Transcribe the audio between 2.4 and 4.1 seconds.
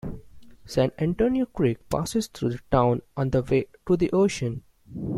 the town on the way to